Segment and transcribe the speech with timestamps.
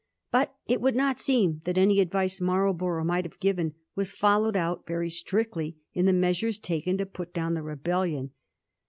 [0.31, 4.87] But it would not seem that any advice Marlborough might have given was followed out
[4.87, 8.31] very strictly in the measures taken to put down the rebellion.